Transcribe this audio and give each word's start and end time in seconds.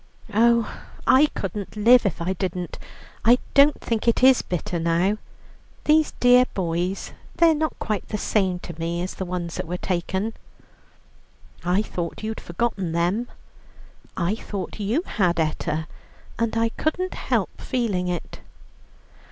"Oh, 0.33 0.79
I 1.05 1.27
couldn't 1.35 1.75
live 1.75 2.07
if 2.07 2.23
I 2.23 2.33
didn't. 2.33 2.79
I 3.23 3.37
don't 3.53 3.79
think 3.79 4.07
it 4.07 4.23
is 4.23 4.41
bitter 4.41 4.79
now. 4.79 5.19
These 5.83 6.13
dear 6.19 6.45
boys, 6.55 7.11
they're 7.35 7.53
not 7.53 7.77
quite 7.77 8.07
the 8.07 8.17
same 8.17 8.57
to 8.61 8.73
me 8.79 9.03
as 9.03 9.13
the 9.13 9.25
ones 9.25 9.53
that 9.57 9.67
were 9.67 9.77
taken." 9.77 10.33
"I 11.63 11.83
thought 11.83 12.23
you'd 12.23 12.41
forgotten 12.41 12.93
them." 12.93 13.27
"I 14.17 14.33
thought 14.33 14.79
you 14.79 15.03
had, 15.05 15.39
Etta, 15.39 15.85
and 16.39 16.57
I 16.57 16.69
couldn't 16.69 17.13
help 17.13 17.61
feeling 17.61 18.07
it." 18.07 18.39